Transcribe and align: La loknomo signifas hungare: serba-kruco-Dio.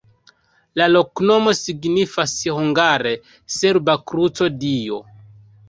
La 0.79 0.87
loknomo 0.93 1.53
signifas 1.57 2.35
hungare: 2.59 3.13
serba-kruco-Dio. 3.59 5.03